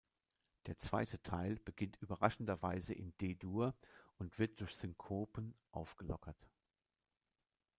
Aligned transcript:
Der 0.65 0.79
zweite 0.79 1.21
Teil 1.21 1.59
beginnt 1.63 2.01
überraschenderweise 2.01 2.91
in 2.95 3.15
D-Dur 3.19 3.75
und 4.17 4.39
wird 4.39 4.59
durch 4.59 4.75
Synkopen 4.75 5.53
aufgelockert. 5.69 6.49